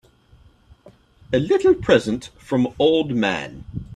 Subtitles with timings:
[1.31, 3.65] A little present from old man.